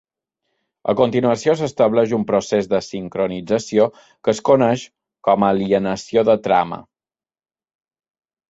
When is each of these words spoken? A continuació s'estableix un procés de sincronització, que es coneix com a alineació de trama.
A 0.93 0.93
continuació 1.01 1.53
s'estableix 1.59 2.15
un 2.19 2.25
procés 2.31 2.69
de 2.71 2.79
sincronització, 2.85 3.87
que 4.25 4.35
es 4.35 4.41
coneix 4.49 4.87
com 5.29 5.47
a 5.49 5.53
alineació 5.57 6.25
de 6.31 6.39
trama. 6.49 6.81